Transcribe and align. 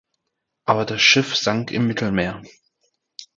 Aber 0.65 0.85
das 0.85 0.99
Schiff 1.03 1.35
sank 1.35 1.69
im 1.69 1.85
Mittelmeer. 1.85 2.41